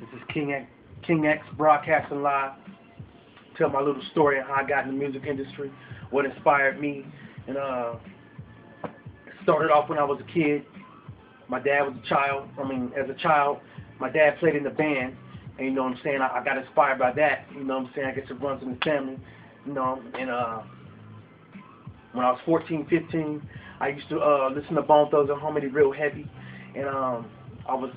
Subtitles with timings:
[0.00, 0.66] This is King X,
[1.04, 2.52] King X broadcasting live.
[3.56, 5.72] Tell my little story of how I got in the music industry,
[6.10, 7.04] what inspired me,
[7.48, 7.96] and uh,
[8.84, 8.92] it
[9.42, 10.64] started off when I was a kid.
[11.48, 12.48] My dad was a child.
[12.62, 13.58] I mean, as a child,
[13.98, 15.16] my dad played in the band,
[15.58, 16.20] and you know what I'm saying.
[16.20, 17.46] I, I got inspired by that.
[17.52, 18.06] You know what I'm saying.
[18.06, 19.18] I guess it runs in the family.
[19.66, 20.62] You know, and uh,
[22.12, 23.42] when I was 14, 15,
[23.80, 26.30] I used to uh, listen to Bone Thugs-n-Harmony real heavy,
[26.76, 27.26] and um,
[27.68, 27.90] I was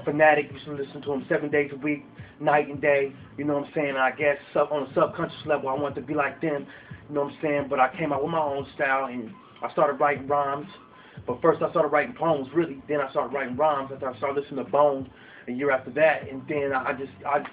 [0.00, 0.50] a fanatic.
[0.52, 2.04] Used to listen to them seven days a week,
[2.40, 3.12] night and day.
[3.36, 3.96] You know what I'm saying?
[3.96, 6.66] I guess sub, on a subconscious level, I wanted to be like them.
[7.08, 7.66] You know what I'm saying?
[7.68, 9.30] But I came out with my own style, and
[9.62, 10.68] I started writing rhymes.
[11.26, 12.82] But first, I started writing poems, really.
[12.88, 15.10] Then I started writing rhymes after I started listening to Bone
[15.48, 17.44] a year after that, and then I just I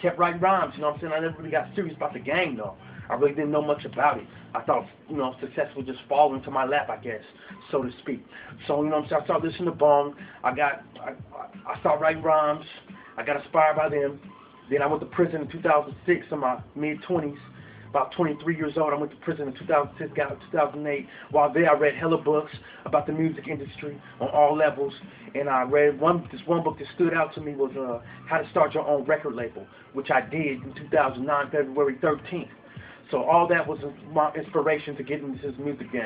[0.00, 0.74] kept writing rhymes.
[0.76, 1.12] You know what I'm saying?
[1.12, 2.74] I never really got serious about the game though.
[3.10, 4.26] I really didn't know much about it.
[4.54, 7.22] I thought, you know, success would just fall into my lap, I guess,
[7.70, 8.24] so to speak.
[8.66, 9.04] So, you know?
[9.04, 10.14] I started listening to Bone.
[10.44, 11.12] I got, I,
[11.70, 12.64] I started writing rhymes.
[13.16, 14.20] I got inspired by them.
[14.70, 17.36] Then I went to prison in 2006 in my mid-20s.
[17.90, 21.06] About 23 years old, I went to prison in 2006, got out in 2008.
[21.30, 22.52] While there, I read hella books
[22.84, 24.92] about the music industry on all levels.
[25.34, 28.38] And I read one, this one book that stood out to me was uh, How
[28.38, 32.48] to Start Your Own Record Label, which I did in 2009, February 13th.
[33.10, 33.78] So all that was
[34.12, 36.02] my inspiration to get into this music game.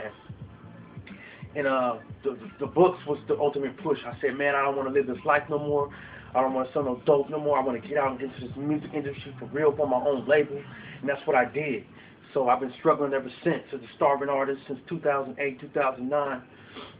[1.54, 3.98] And uh, the, the books was the ultimate push.
[4.06, 5.90] I said, man, I don't want to live this life no more.
[6.34, 7.58] I don't want to sell no dope no more.
[7.58, 10.62] I want to get out into this music industry for real for my own label.
[11.00, 11.84] And that's what I did.
[12.32, 16.42] So I've been struggling ever since as a starving artist since 2008, 2009.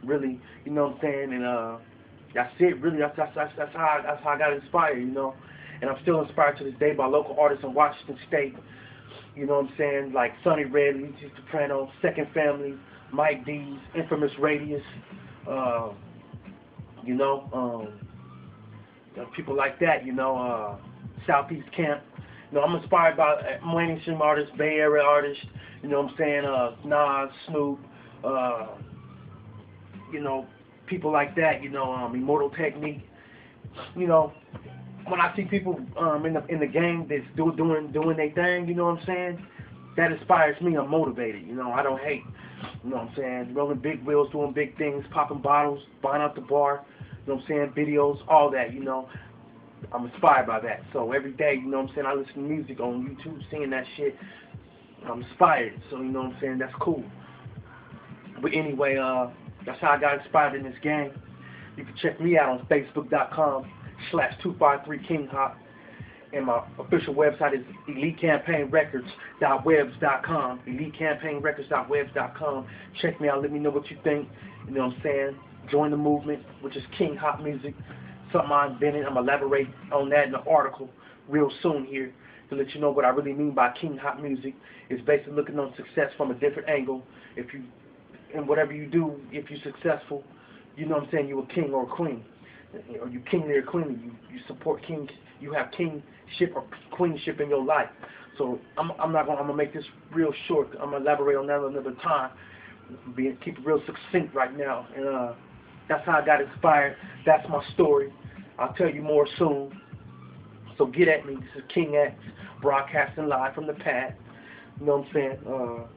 [0.03, 1.33] Really, you know what I'm saying?
[1.33, 1.77] And uh,
[2.35, 2.79] that's it.
[2.79, 5.33] Really, that's, that's, that's, that's, how I, that's how I got inspired, you know.
[5.81, 8.55] And I'm still inspired to this day by local artists in Washington State
[9.35, 10.13] you know what I'm saying?
[10.13, 12.75] Like Sonny Red, Luigi Soprano, Second Family,
[13.11, 14.81] Mike D's, Infamous Radius,
[15.49, 15.89] uh,
[17.03, 20.77] you know, um, people like that, you know, uh,
[21.27, 22.01] Southeast Camp.
[22.51, 25.43] You know, I'm inspired by uh, mainstream artists, Bay Area artists,
[25.81, 27.79] you know what I'm saying, uh, Nas, Snoop,
[28.23, 28.67] uh,
[30.11, 30.47] you know,
[30.85, 33.01] people like that, you know, um, Immortal Technique,
[33.95, 34.33] you know,
[35.07, 38.31] when I see people um, in the in the game that's do, doing doing their
[38.31, 39.47] thing, you know what I'm saying?
[39.97, 40.75] That inspires me.
[40.75, 41.45] I'm motivated.
[41.45, 42.23] You know, I don't hate.
[42.83, 43.53] You know what I'm saying?
[43.53, 46.85] Rolling big wheels, doing big things, popping bottles, buying out the bar.
[47.25, 47.87] You know what I'm saying?
[47.87, 48.73] Videos, all that.
[48.73, 49.09] You know,
[49.91, 50.81] I'm inspired by that.
[50.93, 52.07] So every day, you know what I'm saying?
[52.07, 54.15] I listen to music on YouTube, seeing that shit.
[55.07, 55.81] I'm inspired.
[55.89, 56.57] So you know what I'm saying?
[56.59, 57.03] That's cool.
[58.41, 59.27] But anyway, uh,
[59.65, 61.11] that's how I got inspired in this game.
[61.75, 63.69] You can check me out on Facebook.com
[64.11, 65.57] slash 253 King Hop.
[66.33, 70.61] And my official website is elitecampaignrecordz.webs.com.
[70.67, 72.67] Elitecampaignrecordz.webs.com.
[73.01, 73.43] Check me out.
[73.43, 74.27] Let me know what you think.
[74.67, 75.37] You know what I'm saying?
[75.69, 77.75] Join the movement, which is King Hop Music.
[78.31, 79.05] Something I invented.
[79.05, 80.89] I'm going to elaborate on that in an article
[81.29, 82.11] real soon here
[82.49, 84.55] to let you know what I really mean by King Hop Music.
[84.89, 87.03] It's basically looking on success from a different angle.
[87.35, 87.61] If you,
[88.35, 90.23] and whatever you do, if you're successful,
[90.75, 92.25] you know what I'm saying, you're a king or a queen
[92.97, 94.01] know, you king there, queen.
[94.03, 95.09] You you support king.
[95.39, 97.89] You have kingship or queenship in your life.
[98.37, 100.69] So I'm I'm not gonna I'm gonna make this real short.
[100.79, 102.31] I'm gonna elaborate on that another time.
[103.15, 105.33] Being keep it real succinct right now, and uh,
[105.87, 106.97] that's how I got inspired.
[107.25, 108.13] That's my story.
[108.59, 109.79] I'll tell you more soon.
[110.77, 111.35] So get at me.
[111.35, 112.15] This is King X
[112.61, 114.15] broadcasting live from the pad.
[114.79, 115.37] You know what I'm saying?
[115.47, 115.87] Uh,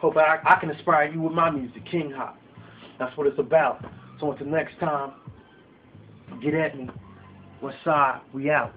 [0.00, 2.38] hope I, I can inspire you with my music, King Hop.
[2.98, 3.84] That's what it's about.
[4.20, 5.12] So until next time.
[6.40, 6.88] Get at me.
[7.60, 8.20] What's side?
[8.32, 8.72] We out.